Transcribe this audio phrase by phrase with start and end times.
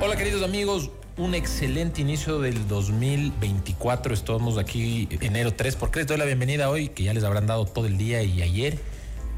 [0.00, 4.14] Hola queridos amigos, un excelente inicio del 2024.
[4.14, 5.74] Estamos aquí enero 3.
[5.74, 6.90] ¿Por qué les doy la bienvenida hoy?
[6.90, 8.78] Que ya les habrán dado todo el día y ayer.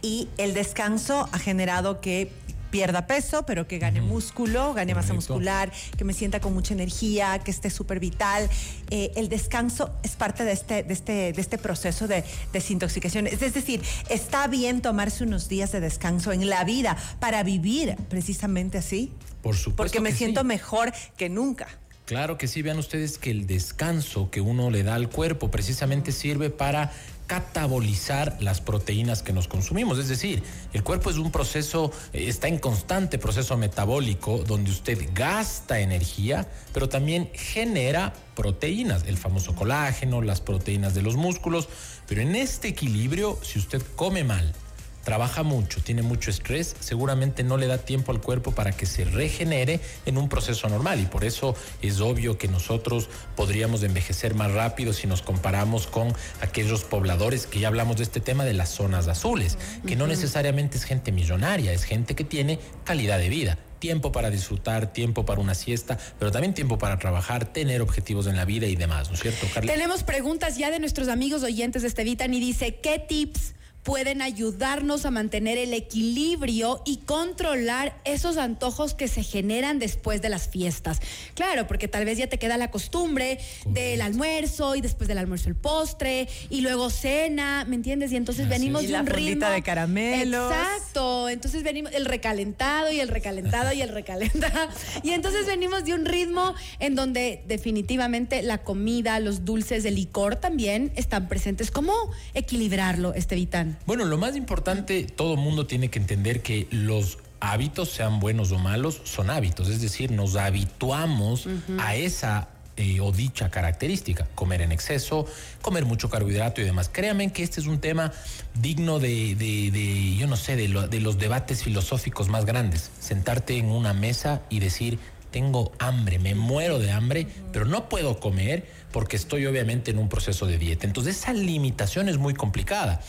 [0.00, 2.30] y el descanso ha generado que
[2.72, 7.38] pierda peso, pero que gane músculo, gane masa muscular, que me sienta con mucha energía,
[7.38, 8.48] que esté súper vital.
[8.90, 13.26] Eh, el descanso es parte de este, de este, de este proceso de desintoxicación.
[13.26, 18.78] Es decir, está bien tomarse unos días de descanso en la vida para vivir precisamente
[18.78, 19.12] así.
[19.42, 19.76] Por supuesto.
[19.76, 21.68] Porque me siento mejor que nunca.
[22.06, 26.10] Claro que sí, vean ustedes que el descanso que uno le da al cuerpo precisamente
[26.10, 26.90] sirve para
[27.26, 29.98] catabolizar las proteínas que nos consumimos.
[29.98, 35.08] Es decir, el cuerpo es un proceso, eh, está en constante proceso metabólico donde usted
[35.14, 41.68] gasta energía, pero también genera proteínas, el famoso colágeno, las proteínas de los músculos.
[42.06, 44.54] Pero en este equilibrio, si usted come mal,
[45.02, 49.04] trabaja mucho, tiene mucho estrés, seguramente no le da tiempo al cuerpo para que se
[49.04, 54.52] regenere en un proceso normal y por eso es obvio que nosotros podríamos envejecer más
[54.52, 58.70] rápido si nos comparamos con aquellos pobladores que ya hablamos de este tema de las
[58.70, 63.58] zonas azules, que no necesariamente es gente millonaria, es gente que tiene calidad de vida
[63.82, 68.36] tiempo para disfrutar, tiempo para una siesta, pero también tiempo para trabajar, tener objetivos en
[68.36, 69.72] la vida y demás, ¿no es cierto, Carla?
[69.72, 74.22] Tenemos preguntas ya de nuestros amigos oyentes de este Vitan y dice, ¿qué tips pueden
[74.22, 80.48] ayudarnos a mantener el equilibrio y controlar esos antojos que se generan después de las
[80.48, 81.00] fiestas.
[81.34, 85.48] Claro, porque tal vez ya te queda la costumbre del almuerzo y después del almuerzo
[85.48, 88.12] el postre y luego cena, ¿me entiendes?
[88.12, 90.52] Y entonces venimos de un ritmo de caramelos.
[90.52, 94.68] Exacto, entonces venimos el recalentado y el recalentado y el recalentado
[95.02, 100.36] y entonces venimos de un ritmo en donde definitivamente la comida, los dulces, el licor
[100.36, 101.70] también están presentes.
[101.70, 101.92] ¿Cómo
[102.34, 103.71] equilibrarlo, Estevitán?
[103.86, 108.58] Bueno, lo más importante, todo mundo tiene que entender que los hábitos, sean buenos o
[108.58, 109.68] malos, son hábitos.
[109.68, 115.26] Es decir, nos habituamos a esa eh, o dicha característica, comer en exceso,
[115.60, 116.88] comer mucho carbohidrato y demás.
[116.88, 118.12] Créanme que este es un tema
[118.54, 122.90] digno de, de, yo no sé, de, de los debates filosóficos más grandes.
[122.98, 124.98] Sentarte en una mesa y decir,
[125.30, 130.08] tengo hambre, me muero de hambre, pero no puedo comer porque estoy obviamente en un
[130.08, 130.86] proceso de dieta.
[130.86, 133.00] Entonces esa limitación es muy complicada.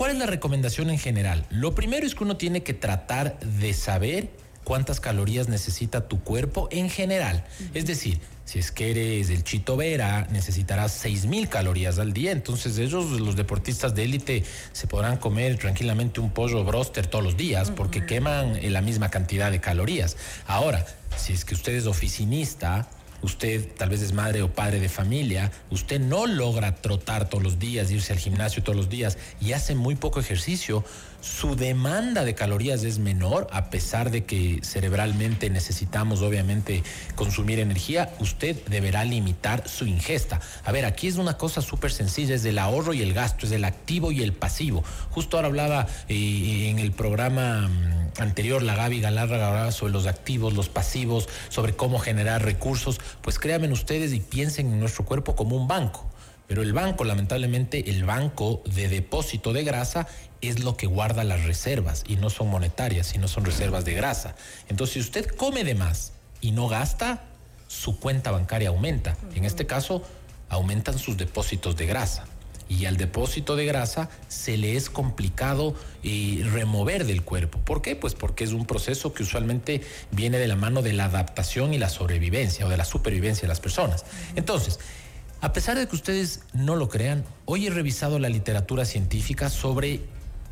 [0.00, 1.44] ¿Cuál es la recomendación en general?
[1.50, 4.30] Lo primero es que uno tiene que tratar de saber
[4.64, 7.44] cuántas calorías necesita tu cuerpo en general.
[7.74, 12.32] Es decir, si es que eres el Chito Vera, necesitarás 6000 calorías al día.
[12.32, 14.42] Entonces, ellos, los deportistas de élite,
[14.72, 19.50] se podrán comer tranquilamente un pollo broster todos los días porque queman la misma cantidad
[19.50, 20.16] de calorías.
[20.46, 20.86] Ahora,
[21.18, 22.88] si es que usted es oficinista,
[23.22, 27.58] usted tal vez es madre o padre de familia, usted no logra trotar todos los
[27.58, 30.84] días, irse al gimnasio todos los días y hace muy poco ejercicio,
[31.20, 36.82] su demanda de calorías es menor, a pesar de que cerebralmente necesitamos obviamente
[37.14, 40.40] consumir energía, usted deberá limitar su ingesta.
[40.64, 43.50] A ver, aquí es una cosa súper sencilla, es del ahorro y el gasto, es
[43.50, 44.84] del activo y el pasivo.
[45.10, 50.06] Justo ahora hablaba eh, en el programa mm, anterior, la Gaby Galarra hablaba sobre los
[50.06, 53.00] activos, los pasivos, sobre cómo generar recursos.
[53.22, 56.06] Pues créanme ustedes y piensen en nuestro cuerpo como un banco.
[56.46, 60.08] Pero el banco, lamentablemente, el banco de depósito de grasa
[60.40, 64.34] es lo que guarda las reservas y no son monetarias, sino son reservas de grasa.
[64.68, 67.24] Entonces, si usted come de más y no gasta,
[67.68, 69.16] su cuenta bancaria aumenta.
[69.34, 70.02] En este caso,
[70.48, 72.24] aumentan sus depósitos de grasa.
[72.68, 77.58] Y al depósito de grasa se le es complicado eh, remover del cuerpo.
[77.58, 77.96] ¿Por qué?
[77.96, 79.82] Pues porque es un proceso que usualmente
[80.12, 83.48] viene de la mano de la adaptación y la sobrevivencia o de la supervivencia de
[83.48, 84.04] las personas.
[84.36, 84.78] Entonces,
[85.40, 90.00] a pesar de que ustedes no lo crean, hoy he revisado la literatura científica sobre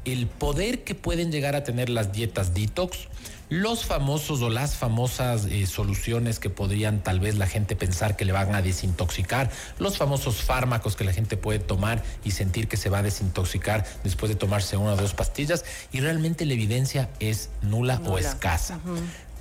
[0.04, 3.08] el poder que pueden llegar a tener las dietas detox,
[3.48, 8.24] los famosos o las famosas eh, soluciones que podrían tal vez la gente pensar que
[8.24, 12.76] le van a desintoxicar, los famosos fármacos que la gente puede tomar y sentir que
[12.76, 17.08] se va a desintoxicar después de tomarse una o dos pastillas y realmente la evidencia
[17.20, 18.80] es nula, o escasa.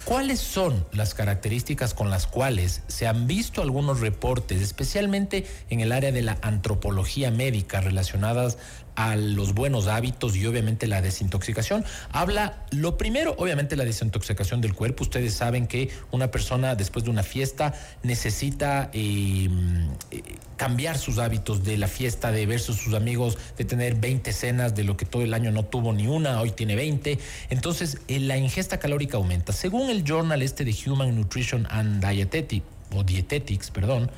[0.06, 5.92] ¿Cuáles son las características con las cuales se han visto algunos reportes, especialmente en el
[5.92, 8.58] área de la antropología médica relacionadas
[8.98, 11.86] a los buenos hábitos y obviamente la desintoxicación.
[12.12, 15.04] Habla, lo primero, obviamente la desintoxicación del cuerpo.
[15.04, 20.24] Ustedes saben que una persona después de una fiesta necesita em, eh,
[20.56, 24.84] cambiar sus hábitos de la fiesta, de verse sus amigos, de tener 20 cenas, de
[24.84, 27.20] lo que todo el año no tuvo ni una, hoy tiene 20.
[27.52, 29.54] Entonces, eh, la ingesta calórica aumenta.
[29.54, 32.66] Según el journal este de Human Nutrition and Dietetics,
[32.96, 34.10] o Dietetics, perdón,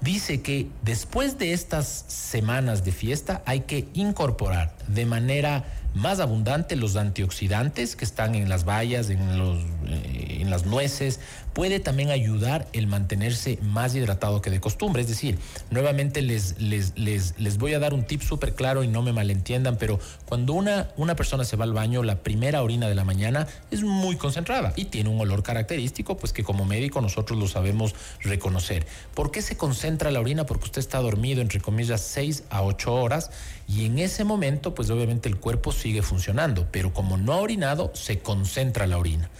[0.00, 5.64] dice que después de estas semanas de fiesta hay que incorporar de manera
[5.94, 9.58] más abundante los antioxidantes que están en las bayas, en, los,
[9.92, 11.20] eh, en las nueces,
[11.52, 15.02] puede también ayudar el mantenerse más hidratado que de costumbre.
[15.02, 15.38] Es decir,
[15.70, 19.12] nuevamente les, les, les, les voy a dar un tip súper claro y no me
[19.12, 23.04] malentiendan, pero cuando una, una persona se va al baño, la primera orina de la
[23.04, 27.48] mañana es muy concentrada y tiene un olor característico, pues que como médico nosotros lo
[27.48, 28.86] sabemos reconocer.
[29.14, 30.46] ¿Por qué se concentra la orina?
[30.46, 33.30] Porque usted está dormido, entre comillas, 6 a 8 horas
[33.68, 37.92] y en ese momento, pues obviamente el cuerpo sigue funcionando, pero como no ha orinado,
[37.94, 39.30] se concentra la orina.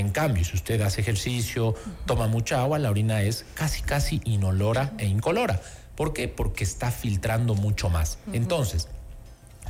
[0.00, 1.74] En cambio, si usted hace ejercicio,
[2.06, 5.60] toma mucha agua, la orina es casi, casi inolora e incolora.
[5.94, 6.26] ¿Por qué?
[6.26, 8.18] Porque está filtrando mucho más.
[8.32, 8.88] Entonces,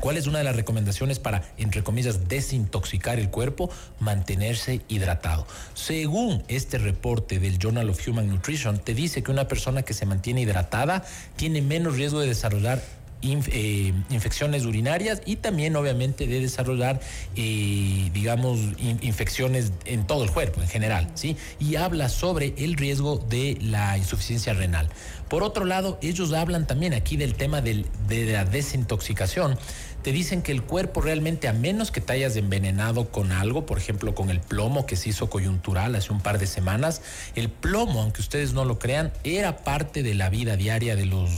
[0.00, 3.68] ¿Cuál es una de las recomendaciones para, entre comillas, desintoxicar el cuerpo?
[3.98, 5.46] Mantenerse hidratado.
[5.74, 10.06] Según este reporte del Journal of Human Nutrition, te dice que una persona que se
[10.06, 11.04] mantiene hidratada
[11.36, 12.80] tiene menos riesgo de desarrollar
[13.22, 17.00] eh, infecciones urinarias y también obviamente de desarrollar,
[17.36, 18.58] eh, digamos,
[19.02, 21.36] infecciones en todo el cuerpo en general, ¿sí?
[21.58, 24.88] Y habla sobre el riesgo de la insuficiencia renal.
[25.28, 29.58] Por otro lado, ellos hablan también aquí del tema de la desintoxicación
[30.02, 33.78] te dicen que el cuerpo realmente, a menos que te hayas envenenado con algo, por
[33.78, 37.02] ejemplo con el plomo que se hizo coyuntural hace un par de semanas,
[37.34, 41.30] el plomo, aunque ustedes no lo crean, era parte de la vida diaria de los,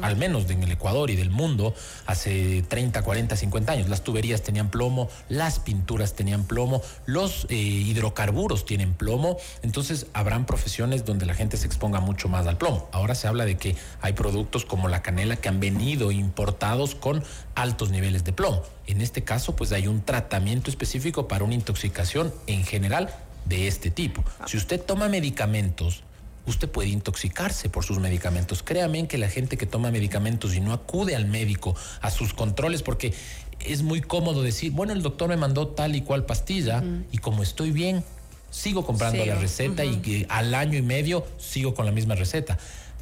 [0.00, 1.74] al menos en el Ecuador y del mundo,
[2.06, 3.88] hace 30, 40, 50 años.
[3.88, 10.46] Las tuberías tenían plomo, las pinturas tenían plomo, los eh, hidrocarburos tienen plomo, entonces habrán
[10.46, 12.88] profesiones donde la gente se exponga mucho más al plomo.
[12.92, 17.22] Ahora se habla de que hay productos como la canela que han venido importados con
[17.54, 18.62] altos niveles de plomo.
[18.86, 23.10] En este caso, pues hay un tratamiento específico para una intoxicación en general
[23.44, 24.24] de este tipo.
[24.46, 26.02] Si usted toma medicamentos,
[26.46, 28.62] usted puede intoxicarse por sus medicamentos.
[28.62, 32.82] Créame que la gente que toma medicamentos y no acude al médico a sus controles,
[32.82, 33.14] porque
[33.60, 37.42] es muy cómodo decir, bueno, el doctor me mandó tal y cual pastilla y como
[37.42, 38.04] estoy bien,
[38.50, 42.58] sigo comprando la receta y que al año y medio sigo con la misma receta.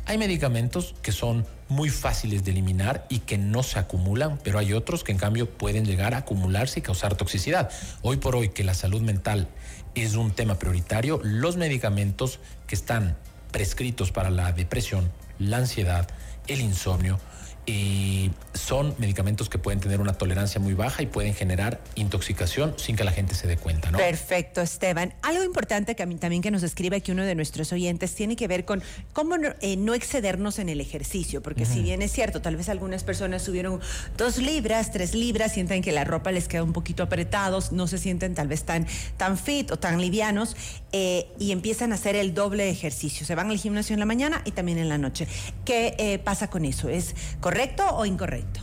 [0.08, 4.72] Hay medicamentos que son muy fáciles de eliminar y que no se acumulan, pero hay
[4.72, 7.70] otros que en cambio pueden llegar a acumularse y causar toxicidad.
[8.02, 9.48] Hoy por hoy que la salud mental
[9.96, 13.16] es un tema prioritario, los medicamentos que están
[13.50, 15.10] prescritos para la depresión,
[15.40, 16.06] la ansiedad,
[16.46, 17.18] el insomnio,
[17.66, 22.94] y son medicamentos que pueden tener una tolerancia muy baja y pueden generar intoxicación sin
[22.94, 23.98] que la gente se dé cuenta, ¿no?
[23.98, 25.14] Perfecto, Esteban.
[25.22, 28.36] Algo importante que a mí, también que nos escribe aquí uno de nuestros oyentes tiene
[28.36, 28.82] que ver con
[29.12, 33.02] cómo no, eh, excedernos en el ejercicio, porque si bien es cierto, tal vez algunas
[33.02, 33.80] personas subieron
[34.16, 37.98] dos libras, tres libras, sienten que la ropa les queda un poquito apretados, no se
[37.98, 40.56] sienten tal vez tan, tan fit o tan livianos
[40.92, 43.26] eh, y empiezan a hacer el doble ejercicio.
[43.26, 45.26] Se van al gimnasio en la mañana y también en la noche.
[45.64, 46.88] ¿Qué eh, pasa con eso?
[46.88, 47.55] ¿Es correcto?
[47.56, 48.60] ¿Correcto o incorrecto?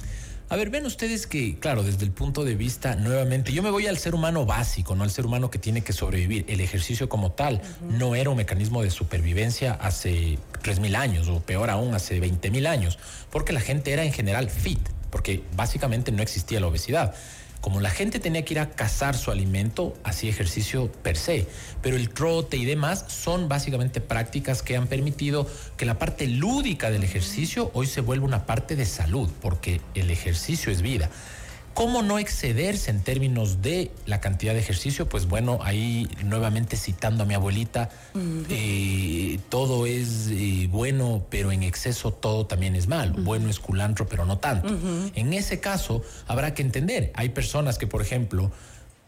[0.49, 3.87] A ver, ven ustedes que, claro, desde el punto de vista, nuevamente, yo me voy
[3.87, 6.45] al ser humano básico, no al ser humano que tiene que sobrevivir.
[6.47, 7.59] El ejercicio como tal
[7.89, 12.99] no era un mecanismo de supervivencia hace 3.000 años, o peor aún, hace 20.000 años,
[13.31, 17.15] porque la gente era en general fit, porque básicamente no existía la obesidad
[17.63, 21.47] como la gente tenía que ir a cazar su alimento, hacía ejercicio per se.
[21.81, 26.91] Pero el trote y demás son básicamente prácticas que han permitido que la parte lúdica
[26.91, 31.09] del ejercicio hoy se vuelva una parte de salud, porque el ejercicio es vida.
[31.73, 35.09] ¿Cómo no excederse en términos de la cantidad de ejercicio?
[35.09, 37.89] Pues bueno, ahí nuevamente citando a mi abuelita,
[38.49, 43.15] eh, todo es eh, bueno, pero en exceso todo también es malo.
[43.17, 44.77] Bueno es culantro, pero no tanto.
[45.15, 48.51] En ese caso, habrá que entender, hay personas que, por ejemplo,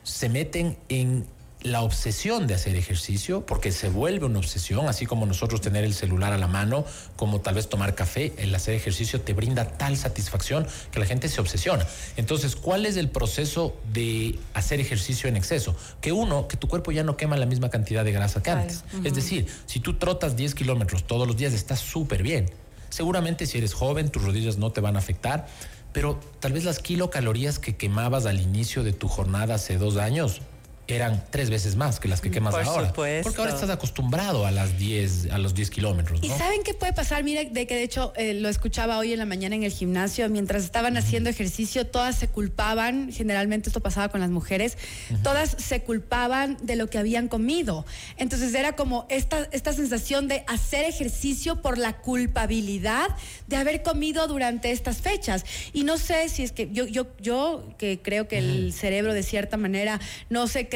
[0.03, 1.25] se meten en
[1.65, 5.95] la obsesión de hacer ejercicio, porque se vuelve una obsesión, así como nosotros tener el
[5.95, 9.97] celular a la mano, como tal vez tomar café, el hacer ejercicio te brinda tal
[9.97, 11.87] satisfacción que la gente se obsesiona.
[12.17, 15.75] Entonces, ¿cuál es el proceso de hacer ejercicio en exceso?
[16.01, 18.83] Que uno, que tu cuerpo ya no quema la misma cantidad de grasa que antes.
[19.03, 22.51] Es decir, si tú trotas 10 kilómetros todos los días, estás súper bien.
[22.89, 25.47] Seguramente si eres joven, tus rodillas no te van a afectar,
[25.93, 30.41] pero tal vez las kilocalorías que quemabas al inicio de tu jornada hace dos años
[30.87, 32.93] eran tres veces más que las que quemas ahora.
[32.93, 36.19] Porque ahora estás acostumbrado a las 10, a los 10 kilómetros.
[36.21, 37.23] ¿Y saben qué puede pasar?
[37.23, 40.29] Mira, de que de hecho eh, lo escuchaba hoy en la mañana en el gimnasio,
[40.29, 44.77] mientras estaban haciendo ejercicio, todas se culpaban, generalmente esto pasaba con las mujeres,
[45.23, 47.85] todas se culpaban de lo que habían comido.
[48.17, 53.07] Entonces era como esta, esta sensación de hacer ejercicio por la culpabilidad
[53.47, 55.45] de haber comido durante estas fechas.
[55.73, 59.23] Y no sé si es que yo, yo, yo que creo que el cerebro de
[59.23, 59.99] cierta manera
[60.29, 60.67] no se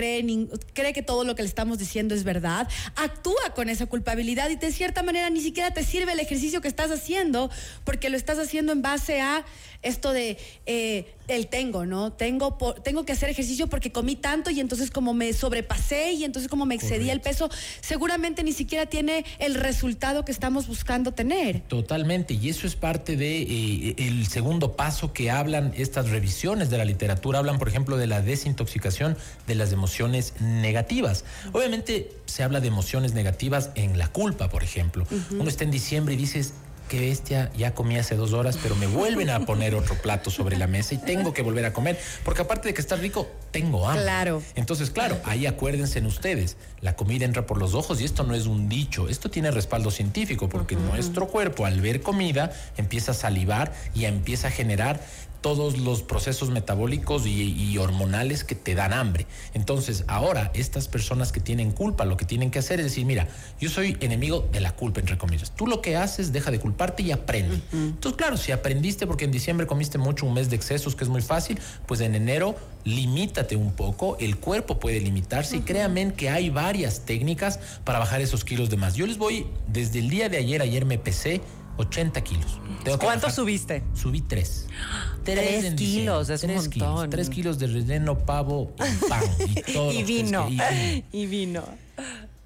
[0.74, 4.56] cree, que todo lo que le estamos diciendo es verdad, actúa con esa culpabilidad y
[4.56, 7.50] de cierta manera ni siquiera te sirve el ejercicio que estás haciendo
[7.84, 9.46] porque lo estás haciendo en base a
[9.82, 12.12] esto de eh, el tengo, ¿no?
[12.12, 16.50] Tengo, tengo que hacer ejercicio porque comí tanto y entonces como me sobrepasé y entonces
[16.50, 17.50] como me excedí el peso,
[17.82, 21.62] seguramente ni siquiera tiene el resultado que estamos buscando tener.
[21.62, 26.78] Totalmente, y eso es parte de eh, el segundo paso que hablan estas revisiones de
[26.78, 29.18] la literatura, hablan por ejemplo de la desintoxicación
[29.48, 31.26] de las emociones negativas.
[31.54, 35.06] Obviamente se habla de emociones negativas en la culpa, por ejemplo.
[35.32, 36.54] Uno está en diciembre y dices,
[36.89, 40.58] qué bestia, ya comí hace dos horas, pero me vuelven a poner otro plato sobre
[40.58, 43.88] la mesa y tengo que volver a comer, porque aparte de que está rico, tengo
[43.88, 44.03] hambre.
[44.03, 44.43] Claro.
[44.55, 48.34] Entonces, claro, ahí acuérdense en ustedes, la comida entra por los ojos y esto no
[48.34, 53.15] es un dicho, esto tiene respaldo científico, porque nuestro cuerpo al ver comida empieza a
[53.15, 55.00] salivar y empieza a generar
[55.41, 59.25] todos los procesos metabólicos y, hormonales que te dan hambre.
[59.53, 63.27] Entonces, ahora estas personas que tienen culpa, lo que tienen que hacer es decir, mira,
[63.60, 65.51] yo soy enemigo de la culpa, entre comillas.
[65.55, 67.62] Tú lo que haces, deja de culparte y aprende.
[67.72, 71.10] Entonces, claro, si aprendiste porque en diciembre comiste mucho, un mes de excesos, que es
[71.10, 76.29] muy fácil, pues en enero limítate un poco, el cuerpo puede limitarse y créanme que
[76.29, 78.96] hay varias técnicas para bajar esos kilos de más.
[78.96, 81.41] Yo les voy, desde el día de ayer, ayer me pesé
[81.80, 82.60] 80 kilos.
[83.00, 83.84] ¿Cuánto subiste?
[83.94, 84.68] Subí tres.
[85.24, 86.72] Tres, kilos, es un montón.
[86.72, 89.22] Kilos, tres kilos de relleno, pavo y pan.
[89.48, 90.48] Y, todo y vino.
[91.12, 91.64] y vino.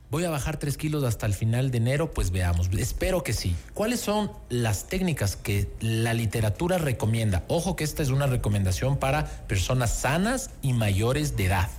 [0.10, 2.70] Voy a bajar tres kilos hasta el final de enero, pues veamos.
[2.78, 3.56] Espero que sí.
[3.74, 7.46] ¿Cuáles son las técnicas que la literatura recomienda?
[7.48, 11.70] Ojo que esta es una recomendación para personas sanas y mayores de edad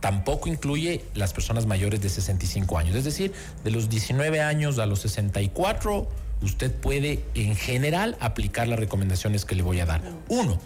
[0.00, 2.96] tampoco incluye las personas mayores de 65 años.
[2.96, 3.32] Es decir,
[3.62, 6.08] de los 19 años a los 64
[6.42, 10.02] usted puede en general aplicar las recomendaciones que le voy a dar.
[10.28, 10.58] Uno,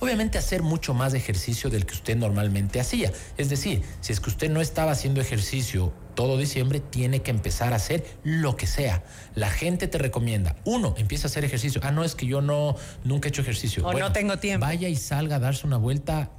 [0.00, 3.12] obviamente hacer mucho más ejercicio del que usted normalmente hacía.
[3.36, 7.72] Es decir, si es que usted no estaba haciendo ejercicio todo diciembre, tiene que empezar
[7.72, 9.02] a hacer lo que sea.
[9.34, 11.80] La gente te recomienda, uno, empieza a hacer ejercicio.
[11.84, 13.86] Ah, no, es que yo no, nunca he hecho ejercicio.
[13.86, 14.66] O no tengo tiempo.
[14.66, 16.30] Vaya y salga a darse una vuelta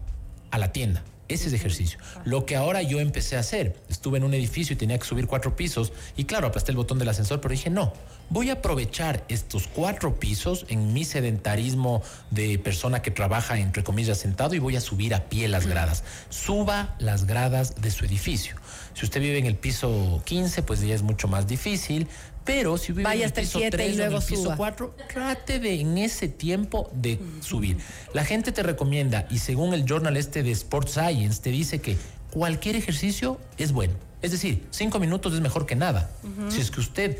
[0.51, 1.03] a la tienda.
[1.33, 1.97] Ese es ejercicio.
[2.25, 5.27] Lo que ahora yo empecé a hacer, estuve en un edificio y tenía que subir
[5.27, 7.93] cuatro pisos y claro, aplasté el botón del ascensor, pero dije, no,
[8.29, 14.17] voy a aprovechar estos cuatro pisos en mi sedentarismo de persona que trabaja, entre comillas,
[14.17, 16.03] sentado y voy a subir a pie las gradas.
[16.29, 18.55] Suba las gradas de su edificio.
[18.93, 22.07] Si usted vive en el piso 15, pues ya es mucho más difícil,
[22.43, 25.97] pero si vive en el piso 3 o en el piso 4, trate de en
[25.97, 27.77] ese tiempo de subir.
[28.13, 31.97] La gente te recomienda, y según el journal este de Sports Science, te dice que
[32.31, 33.93] cualquier ejercicio es bueno.
[34.21, 36.09] Es decir, cinco minutos es mejor que nada.
[36.49, 37.17] Si es que usted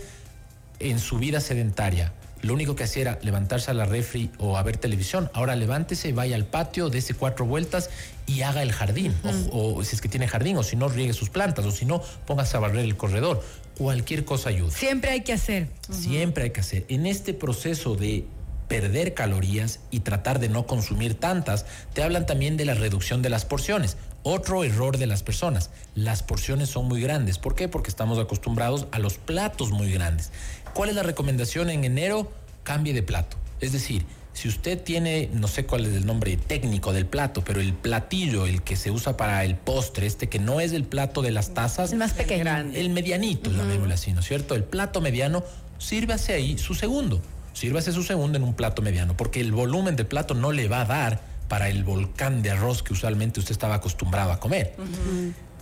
[0.79, 4.63] en su vida sedentaria lo único que hacía era levantarse a la refri o a
[4.63, 5.29] ver televisión.
[5.33, 7.89] Ahora levántese, vaya al patio, dése cuatro vueltas
[8.27, 9.15] y haga el jardín.
[9.51, 12.01] o, si es que tiene jardín, o si no, riegue sus plantas, o si no,
[12.25, 13.43] póngase a barrer el corredor.
[13.77, 14.71] Cualquier cosa ayuda.
[14.71, 15.69] Siempre hay que hacer.
[15.89, 16.85] Siempre hay que hacer.
[16.87, 18.25] En este proceso de
[18.67, 23.29] perder calorías y tratar de no consumir tantas, te hablan también de la reducción de
[23.29, 23.97] las porciones.
[24.23, 27.39] Otro error de las personas, las porciones son muy grandes.
[27.39, 27.67] ¿Por qué?
[27.67, 30.31] Porque estamos acostumbrados a los platos muy grandes.
[30.73, 32.31] ¿Cuál es la recomendación en enero?
[32.63, 33.37] Cambie de plato.
[33.61, 37.61] Es decir, si usted tiene, no sé cuál es el nombre técnico del plato, pero
[37.61, 41.21] el platillo, el que se usa para el postre, este que no es el plato
[41.21, 41.91] de las tazas.
[41.91, 42.49] El más pequeño.
[42.73, 44.53] El medianito, uh así, ¿no es cierto?
[44.55, 45.43] El plato mediano,
[45.79, 47.21] sírvase ahí su segundo.
[47.53, 50.81] Sírvase su segundo en un plato mediano, porque el volumen del plato no le va
[50.81, 54.73] a dar para el volcán de arroz que usualmente usted estaba acostumbrado a comer.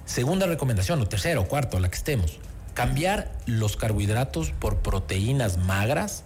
[0.06, 2.38] Segunda recomendación, o tercera o cuarto, la que estemos.
[2.76, 6.26] Cambiar los carbohidratos por proteínas magras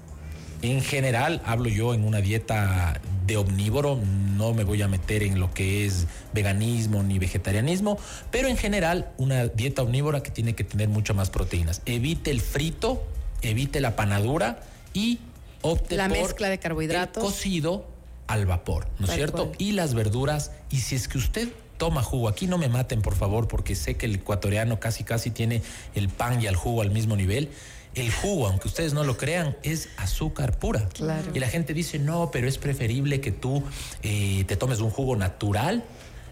[0.63, 4.01] en general, hablo yo en una dieta de omnívoro,
[4.35, 7.97] no me voy a meter en lo que es veganismo ni vegetarianismo,
[8.31, 11.81] pero en general una dieta omnívora que tiene que tener mucho más proteínas.
[11.85, 13.01] Evite el frito,
[13.41, 14.61] evite la panadura
[14.93, 15.19] y
[15.61, 17.23] opte la mezcla de carbohidratos.
[17.23, 17.92] cocido
[18.27, 19.51] al vapor, ¿no es cierto?
[19.57, 23.15] Y las verduras, y si es que usted toma jugo, aquí no me maten por
[23.15, 25.61] favor, porque sé que el ecuatoriano casi casi tiene
[25.95, 27.49] el pan y el jugo al mismo nivel
[27.95, 30.87] el jugo, aunque ustedes no lo crean, es azúcar pura.
[31.33, 33.63] Y la gente dice, no, pero es preferible que tú
[34.01, 35.83] eh, te tomes un jugo natural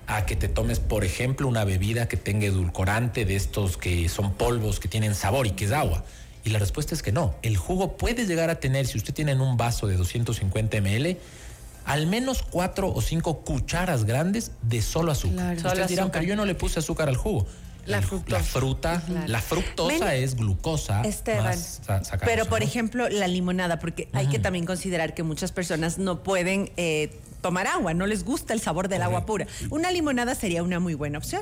[0.07, 4.33] a que te tomes, por ejemplo, una bebida que tenga edulcorante de estos que son
[4.33, 6.03] polvos, que tienen sabor y que es agua.
[6.43, 7.35] Y la respuesta es que no.
[7.43, 11.17] El jugo puede llegar a tener, si usted tiene en un vaso de 250 ml,
[11.85, 15.55] al menos cuatro o cinco cucharas grandes de solo azúcar.
[15.55, 17.47] Ustedes dirán, pero yo no le puse azúcar al jugo.
[17.85, 21.01] La, fruta, la fructosa es glucosa.
[21.01, 21.57] Esteban,
[22.23, 26.71] pero por ejemplo, la limonada, porque hay que también considerar que muchas personas no pueden
[26.77, 29.47] eh, tomar agua, no les gusta el sabor del agua pura.
[29.71, 31.41] Una limonada sería una muy buena opción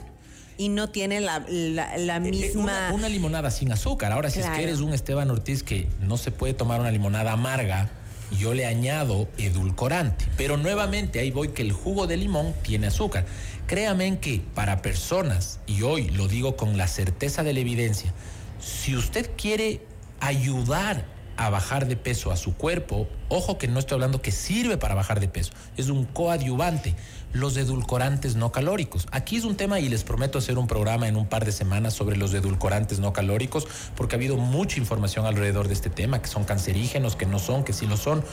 [0.57, 2.91] y no tiene la, eh, eh, misma...
[2.93, 4.13] Una, limonada sin azúcar.
[4.13, 7.33] Ahora, si es que eres un Esteban Ortiz que no se puede tomar una limonada
[7.33, 7.89] amarga,
[8.37, 10.25] yo le añado edulcorante.
[10.37, 13.25] Pero nuevamente ahí voy que el jugo de limón tiene azúcar.
[13.67, 18.13] Créame que para personas, y hoy lo digo con la certeza de la evidencia,
[18.59, 19.81] si usted quiere
[20.19, 21.05] ayudar
[21.37, 24.95] a bajar de peso a su cuerpo, ojo que no estoy hablando que sirve para
[24.95, 26.95] bajar de peso, es un coadyuvante,
[27.33, 29.07] los edulcorantes no calóricos.
[29.11, 31.93] Aquí es un tema y les prometo hacer un programa en un par de semanas
[31.93, 36.27] sobre los edulcorantes no calóricos, porque ha habido mucha información alrededor de este tema, que
[36.27, 38.23] son cancerígenos, que no son, que sí lo son.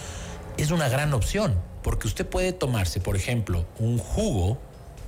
[0.57, 4.59] Es una gran opción, porque usted puede tomarse, por ejemplo, un jugo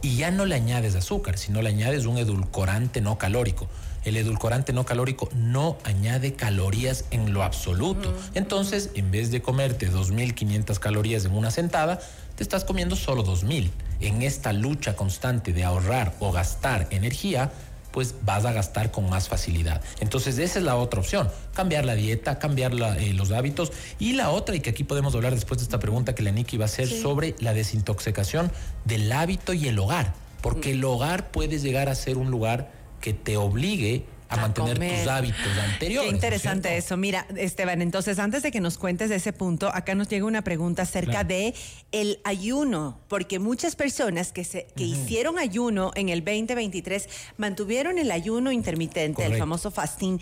[0.03, 3.69] y ya no le añades azúcar, sino le añades un edulcorante no calórico
[4.05, 8.15] el edulcorante no calórico no añade calorías en lo absoluto.
[8.35, 12.01] Entonces, en vez de comerte 2.500 calorías en una sentada,
[12.37, 13.71] te estás comiendo solo 2.000.
[14.01, 17.51] En esta lucha constante de ahorrar o gastar energía,
[17.91, 19.83] pues vas a gastar con más facilidad.
[20.01, 23.73] Entonces esa es la otra opción, cambiar la dieta, cambiar eh, los hábitos.
[23.99, 26.57] Y la otra, y que aquí podemos hablar después de esta pregunta que la Niki
[26.57, 28.53] va a hacer sobre la desintoxicación
[28.85, 33.13] del hábito y el hogar, porque el hogar puede llegar a ser un lugar que
[33.13, 36.11] te obligue a, mantener tus hábitos anteriores.
[36.11, 36.97] Qué interesante eso.
[36.97, 40.43] Mira, Esteban, entonces antes de que nos cuentes de ese punto, acá nos llega una
[40.43, 41.55] pregunta acerca de
[41.93, 48.11] el ayuno, porque muchas personas que se que hicieron ayuno en el 2023 mantuvieron el
[48.11, 50.21] ayuno intermitente, el famoso fasting,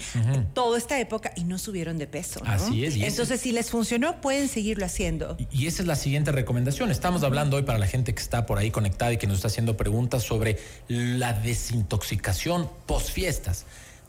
[0.55, 2.41] toda esta época y no subieron de peso.
[2.45, 2.97] Así es.
[2.97, 5.37] entonces, si les funcionó, pueden seguirlo haciendo.
[5.39, 6.91] Y, y esa es la siguiente recomendación.
[6.91, 9.49] Estamos hablando hoy para la gente que está por ahí conectada y que nos está
[9.49, 13.67] haciendo preguntas sobre la desintoxicación post fiestas.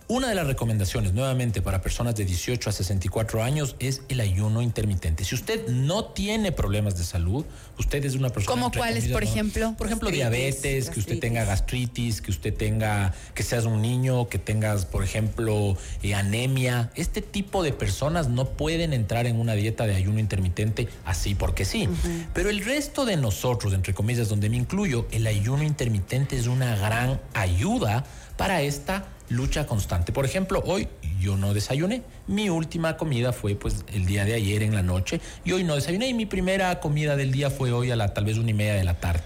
[0.09, 4.61] Una de las recomendaciones, nuevamente, para personas de 18 a 64 años es el ayuno
[4.61, 5.25] intermitente.
[5.25, 7.45] Si usted no tiene problemas de salud,
[7.77, 8.53] usted es una persona...
[8.55, 9.75] ¿Cómo cuáles, por ejemplo?
[9.77, 14.39] Por ejemplo, diabetes, que usted tenga gastritis, que usted tenga, que seas un niño, que
[14.39, 16.89] tengas, por ejemplo, eh, anemia.
[16.95, 21.65] Este tipo de personas no pueden entrar en una dieta de ayuno intermitente así porque
[21.65, 21.89] sí.
[22.33, 26.77] Pero el resto de nosotros, entre comillas, donde me incluyo, el ayuno intermitente es una
[26.77, 28.05] gran ayuda
[28.37, 30.11] para esta lucha constante.
[30.11, 30.87] Por ejemplo, hoy
[31.19, 32.03] yo no desayuné.
[32.27, 35.75] Mi última comida fue pues el día de ayer en la noche y hoy no
[35.75, 38.53] desayuné y mi primera comida del día fue hoy a la tal vez una y
[38.53, 39.21] media de la tarde.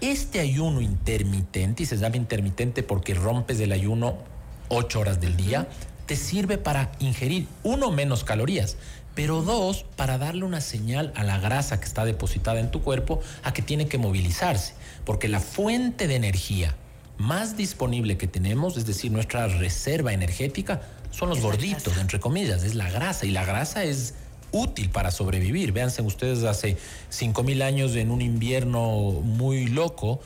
[0.00, 4.18] Este ayuno intermitente, y se llama intermitente porque rompes el ayuno
[4.68, 5.66] ocho horas del día,
[6.06, 8.76] te sirve para ingerir uno menos calorías,
[9.14, 13.20] pero dos, para darle una señal a la grasa que está depositada en tu cuerpo
[13.42, 16.76] a que tiene que movilizarse, porque la fuente de energía
[17.18, 22.74] más disponible que tenemos, es decir, nuestra reserva energética, son los gorditos, entre comillas, es
[22.74, 23.26] la grasa.
[23.26, 24.14] Y la grasa es
[24.52, 25.72] útil para sobrevivir.
[25.72, 26.76] Véanse ustedes hace
[27.10, 30.20] 5.000 años en un invierno muy loco,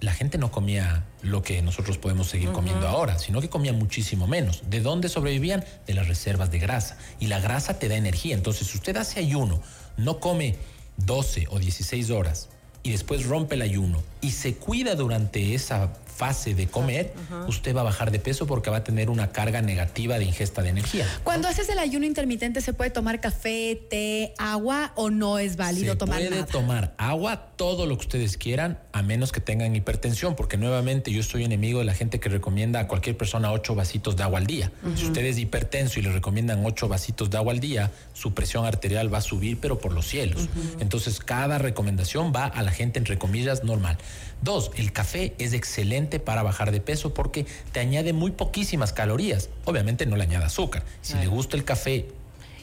[0.00, 4.26] la gente no comía lo que nosotros podemos seguir comiendo ahora, sino que comía muchísimo
[4.26, 4.62] menos.
[4.68, 5.64] ¿De dónde sobrevivían?
[5.86, 6.98] De las reservas de grasa.
[7.20, 8.34] Y la grasa te da energía.
[8.34, 9.62] Entonces, si usted hace ayuno
[9.96, 10.56] no come
[10.96, 12.48] 12 o 16 horas
[12.82, 17.14] y después rompe el ayuno y se cuida durante esa fase de comer,
[17.48, 20.62] usted va a bajar de peso porque va a tener una carga negativa de ingesta
[20.62, 21.06] de energía.
[21.24, 25.96] Cuando haces el ayuno intermitente, ¿se puede tomar café, té, agua o no es válido
[25.96, 26.30] tomar nada?
[26.30, 30.56] Se puede tomar agua, todo lo que ustedes quieran, a menos que tengan hipertensión, porque
[30.56, 34.22] nuevamente yo estoy enemigo de la gente que recomienda a cualquier persona ocho vasitos de
[34.22, 34.70] agua al día.
[34.96, 38.64] Si usted es hipertenso y le recomiendan ocho vasitos de agua al día, su presión
[38.66, 40.48] arterial va a subir, pero por los cielos.
[40.80, 43.98] Entonces, cada recomendación va a la gente, entre comillas, normal.
[44.42, 49.48] Dos, el café es excelente para bajar de peso porque te añade muy poquísimas calorías.
[49.64, 50.84] Obviamente no le añade azúcar.
[51.00, 52.08] Si le gusta el café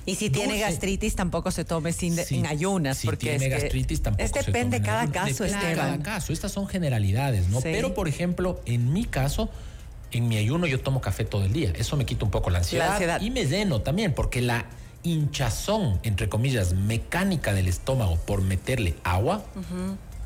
[0.05, 2.97] y si tiene gastritis, tampoco se tome sin en ayunas.
[2.97, 6.33] Si porque tiene gastritis, tampoco es depende de cada caso, depende de cada caso.
[6.33, 7.61] Estas son generalidades, ¿no?
[7.61, 9.49] Pero, por ejemplo, en mi caso,
[10.11, 11.71] en mi ayuno yo tomo café todo el día.
[11.75, 13.21] Eso me quita un poco la ansiedad.
[13.21, 14.65] Y me lleno también, porque la
[15.03, 19.45] hinchazón, entre comillas, mecánica del estómago por meterle agua,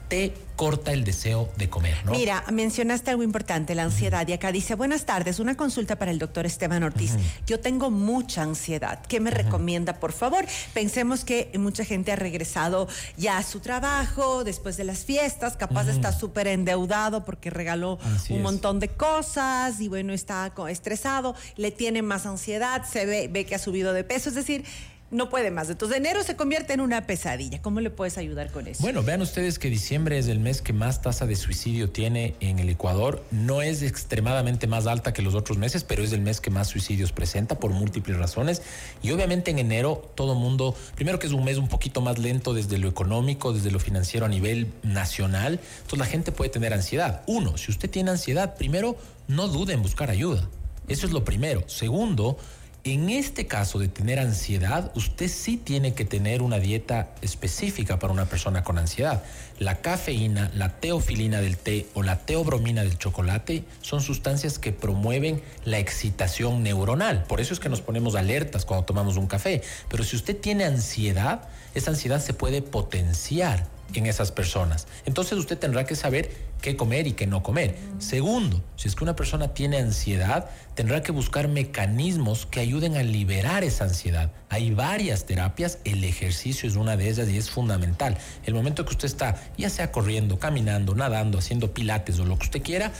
[0.07, 2.11] te corta el deseo de comer, ¿no?
[2.11, 4.27] Mira, mencionaste algo importante, la ansiedad.
[4.27, 7.15] Y acá dice, buenas tardes, una consulta para el doctor Esteban Ortiz.
[7.47, 8.99] Yo tengo mucha ansiedad.
[9.07, 10.45] ¿Qué me recomienda, por favor?
[10.73, 12.87] Pensemos que mucha gente ha regresado
[13.17, 17.97] ya a su trabajo después de las fiestas, capaz está súper endeudado porque regaló
[18.29, 23.45] un montón de cosas y bueno, está estresado, le tiene más ansiedad, se ve, ve
[23.45, 24.29] que ha subido de peso.
[24.29, 24.65] Es decir,
[25.13, 25.69] no puede más.
[25.69, 27.61] Entonces enero se convierte en una pesadilla.
[27.61, 28.81] ¿Cómo le puedes ayudar con eso?
[28.81, 32.59] Bueno, vean ustedes que diciembre es el mes que más tasa de suicidio tiene en
[32.59, 33.23] el Ecuador.
[33.31, 36.67] No es extremadamente más alta que los otros meses, pero es el mes que más
[36.67, 38.61] suicidios presenta por múltiples razones.
[39.01, 42.53] Y obviamente en enero todo mundo, primero que es un mes un poquito más lento
[42.53, 47.21] desde lo económico, desde lo financiero a nivel nacional, entonces la gente puede tener ansiedad.
[47.27, 48.97] Uno, si usted tiene ansiedad, primero
[49.27, 50.47] no dude en buscar ayuda.
[50.87, 51.63] Eso es lo primero.
[51.67, 52.37] Segundo,
[52.85, 58.11] en este caso de tener ansiedad, usted sí tiene que tener una dieta específica para
[58.11, 59.23] una persona con ansiedad.
[59.57, 65.41] La cafeína, la teofilina del té o la teobromina del chocolate son sustancias que promueven
[65.63, 67.23] la excitación neuronal.
[67.23, 69.61] Por eso es que nos ponemos alertas cuando tomamos un café.
[69.87, 74.87] Pero si usted tiene ansiedad, esa ansiedad se puede potenciar en esas personas.
[75.05, 77.75] Entonces usted tendrá que saber qué comer y qué no comer.
[77.99, 83.03] Segundo, si es que una persona tiene ansiedad, tendrá que buscar mecanismos que ayuden a
[83.03, 84.31] liberar esa ansiedad.
[84.49, 88.17] Hay varias terapias, el ejercicio es una de ellas y es fundamental.
[88.45, 92.45] El momento que usted está, ya sea corriendo, caminando, nadando, haciendo pilates o lo que
[92.45, 92.93] usted quiera,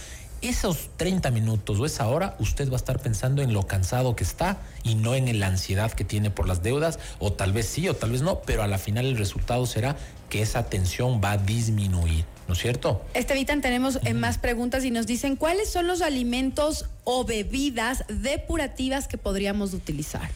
[0.43, 4.23] esos 30 minutos o esa hora usted va a estar pensando en lo cansado que
[4.23, 7.87] está y no en la ansiedad que tiene por las deudas, o tal vez sí
[7.87, 9.95] o tal vez no, pero a la final el resultado será
[10.29, 12.25] que esa tensión va a disminuir.
[12.47, 13.05] ¿No es cierto?
[13.13, 19.07] Estevitan, tenemos eh, más preguntas y nos dicen cuáles son los alimentos o bebidas depurativas
[19.07, 20.29] que podríamos utilizar.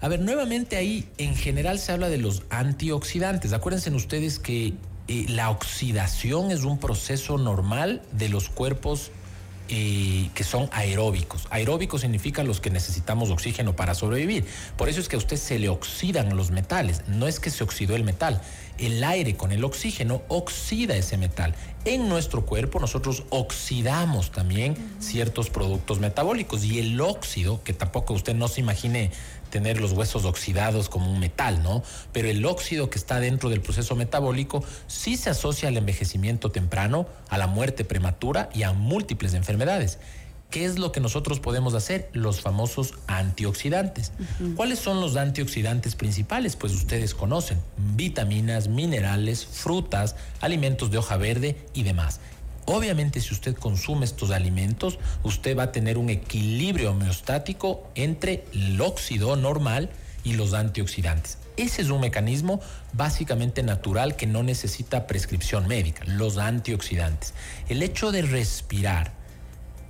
[0.00, 3.52] A ver, nuevamente ahí en general se habla de los antioxidantes.
[3.52, 4.74] Acuérdense ustedes que
[5.06, 9.12] eh, la oxidación es un proceso normal de los cuerpos
[9.72, 11.46] que son aeróbicos.
[11.48, 14.44] Aeróbicos significan los que necesitamos oxígeno para sobrevivir.
[14.76, 17.02] Por eso es que a usted se le oxidan los metales.
[17.08, 18.42] No es que se oxidó el metal.
[18.76, 21.54] El aire con el oxígeno oxida ese metal.
[21.86, 28.34] En nuestro cuerpo nosotros oxidamos también ciertos productos metabólicos y el óxido, que tampoco usted
[28.34, 29.10] no se imagine
[29.52, 31.84] tener los huesos oxidados como un metal, ¿no?
[32.12, 37.06] Pero el óxido que está dentro del proceso metabólico sí se asocia al envejecimiento temprano,
[37.28, 39.98] a la muerte prematura y a múltiples enfermedades.
[40.50, 42.08] ¿Qué es lo que nosotros podemos hacer?
[42.14, 44.12] Los famosos antioxidantes.
[44.56, 46.56] ¿Cuáles son los antioxidantes principales?
[46.56, 47.58] Pues ustedes conocen,
[47.94, 52.20] vitaminas, minerales, frutas, alimentos de hoja verde y demás.
[52.66, 58.80] Obviamente si usted consume estos alimentos, usted va a tener un equilibrio homeostático entre el
[58.80, 59.90] óxido normal
[60.24, 61.38] y los antioxidantes.
[61.56, 62.60] Ese es un mecanismo
[62.92, 67.34] básicamente natural que no necesita prescripción médica, los antioxidantes.
[67.68, 69.21] El hecho de respirar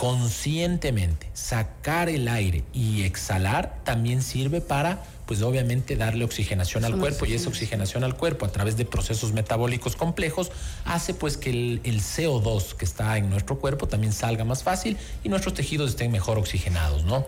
[0.02, 7.24] conscientemente, sacar el aire y exhalar también sirve para pues obviamente darle oxigenación al cuerpo
[7.24, 10.50] y esa oxigenación al cuerpo a través de procesos metabólicos complejos
[10.84, 15.28] hace pues que el, CO2 que está en nuestro cuerpo también salga más fácil y
[15.28, 17.24] nuestros tejidos estén mejor oxigenados, ¿no?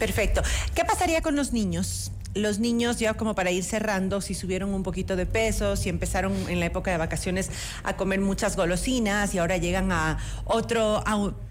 [0.00, 0.42] perfecto.
[0.74, 2.10] ¿Qué pasaría con los niños?
[2.38, 6.32] Los niños ya como para ir cerrando, si subieron un poquito de peso, si empezaron
[6.48, 7.50] en la época de vacaciones
[7.82, 11.02] a comer muchas golosinas y ahora llegan a otro,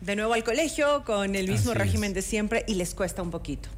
[0.02, 3.70] de nuevo al colegio con el mismo régimen de siempre y les cuesta un poquito.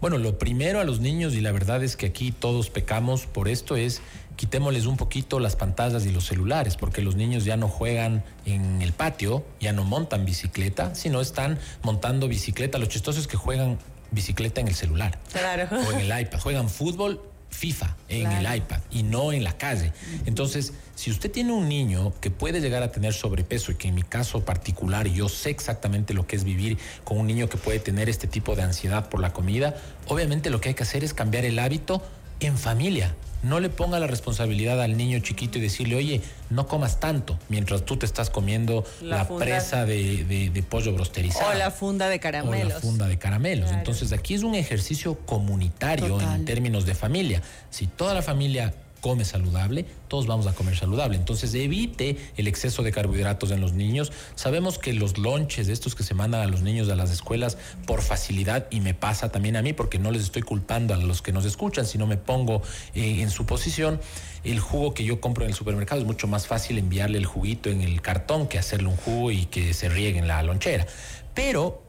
[0.00, 3.48] Bueno, lo primero a los niños, y la verdad es que aquí todos pecamos por
[3.48, 4.00] esto, es
[4.36, 8.80] quitémosles un poquito las pantallas y los celulares, porque los niños ya no juegan en
[8.80, 12.78] el patio, ya no montan bicicleta, sino están montando bicicleta.
[12.78, 13.78] Lo chistoso es que juegan
[14.10, 15.18] bicicleta en el celular.
[15.32, 15.68] Claro.
[15.86, 16.40] O en el iPad.
[16.40, 19.92] Juegan fútbol FIFA en el iPad y no en la calle.
[20.26, 23.94] Entonces, si usted tiene un niño que puede llegar a tener sobrepeso y que en
[23.94, 27.78] mi caso particular yo sé exactamente lo que es vivir con un niño que puede
[27.78, 31.14] tener este tipo de ansiedad por la comida, obviamente lo que hay que hacer es
[31.14, 32.02] cambiar el hábito
[32.40, 33.14] en familia.
[33.42, 36.20] No le ponga la responsabilidad al niño chiquito y decirle, oye,
[36.50, 41.50] no comas tanto mientras tú te estás comiendo la, presa de, pollo brosterizado.
[41.50, 42.72] O la funda de caramelos.
[42.72, 43.70] O la funda de caramelos.
[43.70, 47.42] Entonces aquí es un ejercicio comunitario en términos de familia.
[47.70, 51.16] Si toda la familia come saludable, todos vamos a comer saludable.
[51.16, 54.12] Entonces evite el exceso de carbohidratos en los niños.
[54.34, 58.02] Sabemos que los lonches, estos que se mandan a los niños a las escuelas por
[58.02, 61.32] facilidad, y me pasa también a mí, porque no les estoy culpando a los que
[61.32, 62.62] nos escuchan, sino me pongo
[62.94, 64.00] eh, en su posición,
[64.44, 67.70] el jugo que yo compro en el supermercado es mucho más fácil enviarle el juguito
[67.70, 70.86] en el cartón que hacerle un jugo y que se riegue en la lonchera.
[71.34, 71.82] Pero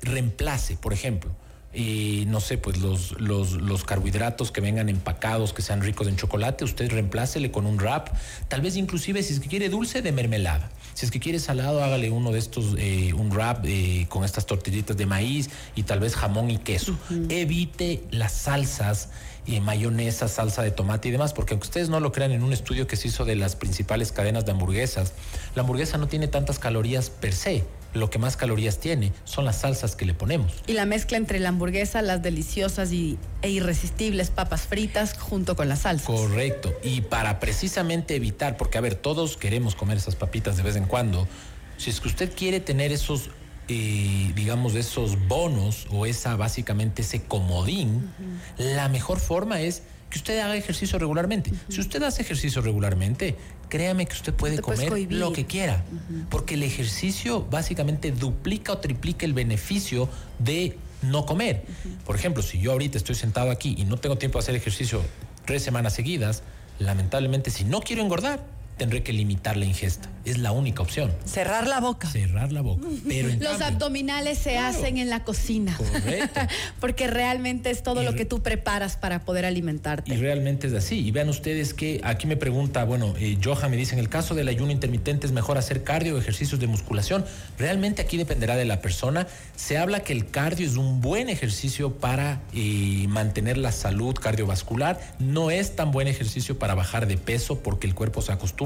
[0.00, 1.30] reemplace, por ejemplo,
[1.74, 6.90] no sé, pues los, los, carbohidratos que vengan empacados, que sean ricos en chocolate, usted
[6.90, 8.08] reemplácele con un wrap,
[8.48, 10.70] tal vez inclusive si es que quiere dulce de mermelada.
[10.94, 14.44] Si es que quiere salado, hágale uno de estos, eh, un wrap eh, con estas
[14.44, 16.98] tortillitas de maíz y tal vez jamón y queso.
[17.30, 19.08] Evite las salsas
[19.46, 22.52] y mayonesa, salsa de tomate y demás, porque aunque ustedes no lo crean en un
[22.52, 25.14] estudio que se hizo de las principales cadenas de hamburguesas,
[25.54, 27.64] la hamburguesa no tiene tantas calorías per se.
[27.94, 30.52] Lo que más calorías tiene son las salsas que le ponemos.
[30.66, 35.68] Y la mezcla entre la hamburguesa, las deliciosas y, e irresistibles papas fritas junto con
[35.68, 36.06] las salsas.
[36.06, 36.72] Correcto.
[36.82, 40.84] Y para precisamente evitar, porque a ver, todos queremos comer esas papitas de vez en
[40.84, 41.28] cuando,
[41.76, 43.30] si es que usted quiere tener esos
[43.68, 48.12] eh, digamos, esos bonos o esa básicamente ese comodín,
[48.58, 51.50] la mejor forma es que usted haga ejercicio regularmente.
[51.70, 53.34] Si usted hace ejercicio regularmente,
[53.70, 55.84] créame que usted puede comer lo que quiera,
[56.28, 61.64] porque el ejercicio básicamente duplica o triplica el beneficio de no comer.
[62.04, 65.02] Por ejemplo, si yo ahorita estoy sentado aquí y no tengo tiempo de hacer ejercicio
[65.46, 66.42] tres semanas seguidas,
[66.78, 68.44] lamentablemente si no quiero engordar,
[68.76, 70.08] tendré que limitar la ingesta.
[70.24, 71.12] Es la única opción.
[71.24, 72.08] Cerrar la boca.
[72.08, 72.86] Cerrar la boca.
[73.08, 75.76] Pero Los abdominales se hacen en la cocina.
[75.76, 76.40] Correcto.
[76.80, 80.14] Porque realmente es todo lo que tú preparas para poder alimentarte.
[80.14, 81.04] Y realmente es así.
[81.04, 84.34] Y vean ustedes que aquí me pregunta, bueno, eh, Johan me dice, en el caso
[84.34, 87.24] del ayuno intermitente es mejor hacer cardio o ejercicios de musculación.
[87.58, 89.26] Realmente aquí dependerá de la persona.
[89.56, 95.00] Se habla que el cardio es un buen ejercicio para eh, mantener la salud cardiovascular.
[95.18, 98.61] No es tan buen ejercicio para bajar de peso porque el cuerpo se acostumbra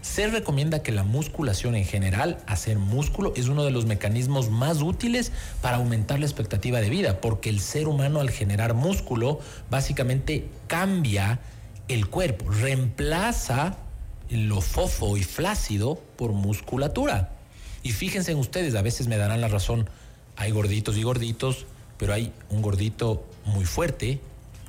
[0.00, 4.82] se recomienda que la musculación en general, hacer músculo, es uno de los mecanismos más
[4.82, 10.48] útiles para aumentar la expectativa de vida, porque el ser humano al generar músculo básicamente
[10.66, 11.40] cambia
[11.88, 13.76] el cuerpo, reemplaza
[14.30, 17.32] lo fofo y flácido por musculatura.
[17.82, 19.88] Y fíjense en ustedes, a veces me darán la razón,
[20.36, 21.66] hay gorditos y gorditos,
[21.98, 24.20] pero hay un gordito muy fuerte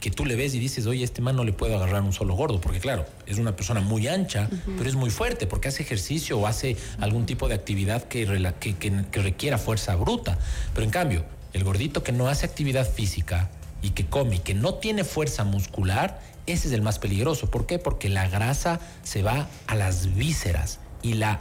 [0.03, 2.35] que tú le ves y dices, oye, este man no le puedo agarrar un solo
[2.35, 6.37] gordo, porque claro, es una persona muy ancha, pero es muy fuerte, porque hace ejercicio
[6.37, 8.25] o hace algún tipo de actividad que,
[8.59, 10.37] que, requiera fuerza bruta.
[10.73, 13.49] Pero en cambio, el gordito que no hace actividad física
[13.81, 17.49] y que come y que no tiene fuerza muscular, ese es el más peligroso.
[17.49, 17.79] ¿Por qué?
[17.79, 21.39] Porque la grasa se va a las vísceras y la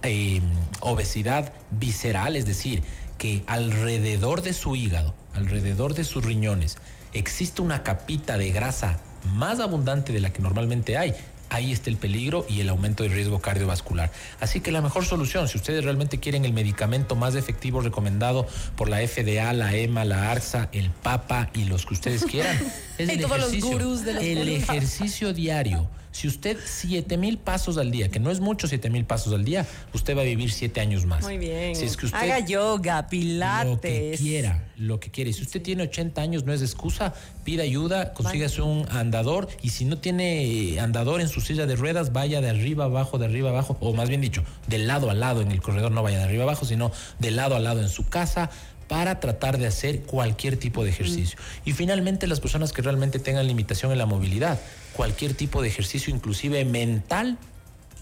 [0.00, 0.42] em,
[0.80, 2.82] obesidad visceral, es decir,
[3.18, 6.78] que alrededor de su hígado, alrededor de sus riñones,
[7.12, 8.98] existe una capita de grasa
[9.34, 11.14] más abundante de la que normalmente hay,
[11.52, 14.10] ahí está el peligro y el aumento del riesgo cardiovascular.
[14.40, 18.46] Así que la mejor solución, si ustedes realmente quieren el medicamento más efectivo recomendado
[18.76, 22.56] por la FDA, la EMA, la ARSA, el PAPA y los que ustedes quieran,
[22.98, 23.78] es el ejercicio.
[24.18, 28.90] el ejercicio diario si usted 7 mil pasos al día, que no es mucho 7
[28.90, 31.24] mil pasos al día, usted va a vivir 7 años más.
[31.24, 31.74] Muy bien.
[31.74, 33.70] Si es que usted Haga yoga, pilates.
[33.70, 35.32] Lo que quiera, lo que quiere.
[35.32, 39.84] Si usted tiene 80 años, no es excusa, pida ayuda, consígase un andador y si
[39.84, 43.78] no tiene andador en su silla de ruedas, vaya de arriba abajo, de arriba abajo,
[43.80, 46.44] o más bien dicho, de lado a lado en el corredor, no vaya de arriba
[46.44, 48.50] abajo, sino de lado a lado en su casa
[48.92, 51.38] para tratar de hacer cualquier tipo de ejercicio.
[51.38, 51.68] Mm.
[51.70, 54.60] Y finalmente las personas que realmente tengan limitación en la movilidad,
[54.92, 57.38] cualquier tipo de ejercicio, inclusive mental,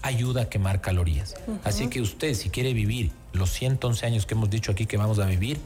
[0.01, 1.35] ayuda a quemar calorías.
[1.63, 5.19] Así que usted, si quiere vivir los 111 años que hemos dicho aquí que vamos
[5.19, 5.59] a vivir,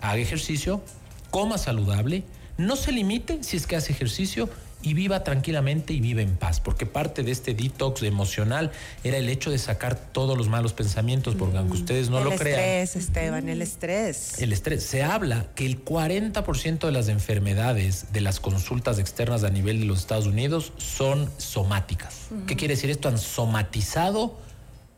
[0.00, 0.82] haga ejercicio,
[1.30, 2.24] coma saludable,
[2.58, 4.50] no se limite si es que hace ejercicio
[4.84, 8.70] y viva tranquilamente y vive en paz, porque parte de este detox emocional
[9.02, 12.60] era el hecho de sacar todos los malos pensamientos, porque aunque ustedes no lo crean.
[12.60, 14.38] El estrés, Esteban, el estrés.
[14.40, 14.84] El estrés.
[14.84, 19.86] Se habla que el 40% de las enfermedades de las consultas externas a nivel de
[19.86, 22.26] los Estados Unidos son somáticas.
[22.46, 23.08] ¿Qué quiere decir esto?
[23.08, 24.38] Han somatizado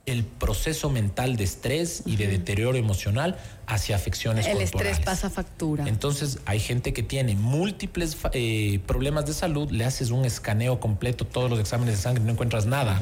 [0.06, 4.92] el proceso mental de estrés y de deterioro emocional hacia afecciones el corporales.
[4.92, 5.86] estrés pasa factura.
[5.88, 11.26] Entonces, hay gente que tiene múltiples eh, problemas de salud, le haces un escaneo completo,
[11.26, 13.00] todos los exámenes de sangre, no encuentras nada.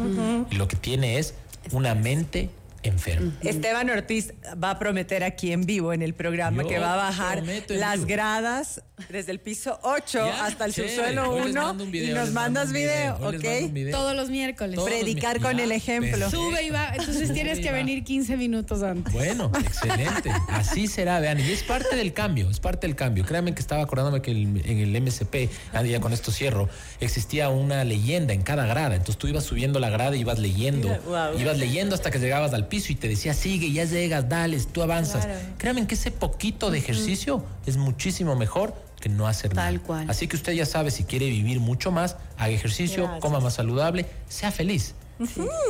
[0.51, 1.35] Y lo que tiene es
[1.73, 2.49] una mente
[2.89, 3.33] enfermo.
[3.43, 7.43] Esteban Ortiz va a prometer aquí en vivo en el programa que va a bajar
[7.69, 13.91] las gradas desde el piso 8 hasta el subsuelo 1 y nos mandas video, ¿ok?
[13.91, 14.79] Todos los miércoles.
[14.81, 16.31] Predicar con el ejemplo.
[16.31, 19.13] Sube y va, entonces tienes que venir 15 minutos antes.
[19.13, 20.31] Bueno, excelente.
[20.49, 21.41] Así será, vean.
[21.41, 23.25] Y es parte del cambio, es parte del cambio.
[23.25, 26.69] Créanme que estaba acordándome que en el MSP, ah, ya con esto cierro,
[27.01, 28.95] existía una leyenda en cada grada.
[28.95, 30.97] Entonces tú ibas subiendo la grada y ibas leyendo.
[31.39, 34.83] Ibas leyendo hasta que llegabas al piso y te decía, sigue, ya llegas, dale, tú
[34.83, 35.27] avanzas.
[35.59, 39.87] Créanme que ese poquito de ejercicio es muchísimo mejor que no hacer Tal nada.
[39.87, 40.11] cual.
[40.11, 44.07] Así que usted ya sabe, si quiere vivir mucho más, haga ejercicio, coma más saludable,
[44.29, 44.95] sea feliz.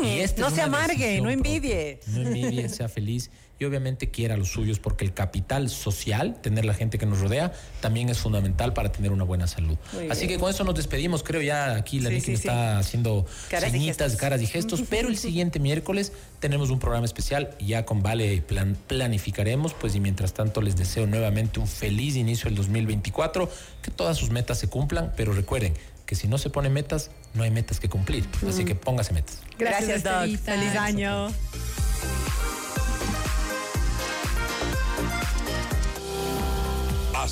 [0.02, 2.00] Y este no se amargue, no envidie.
[2.06, 6.74] No envidie, sea feliz y obviamente quiera los suyos porque el capital social, tener la
[6.74, 9.76] gente que nos rodea, también es fundamental para tener una buena salud.
[10.10, 14.16] Así que con eso nos despedimos, creo ya aquí la sí, está haciendo caras señitas,
[14.16, 18.76] caras y gestos, pero el siguiente miércoles tenemos un programa especial, ya con Vale plan,
[18.86, 23.50] planificaremos, pues y mientras tanto les deseo nuevamente un feliz inicio del 2024,
[23.82, 25.74] que todas sus metas se cumplan, pero recuerden,
[26.06, 28.26] que si no se ponen metas, no hay metas que cumplir.
[28.46, 29.38] Así que póngase metas.
[29.58, 30.44] Gracias, Gracias Doc.
[30.44, 31.28] Feliz año.